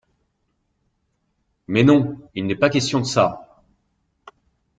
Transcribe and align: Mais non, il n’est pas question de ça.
Mais 1.67 1.83
non, 1.83 2.17
il 2.33 2.47
n’est 2.47 2.55
pas 2.55 2.71
question 2.71 2.97
de 3.01 3.05
ça. 3.05 3.63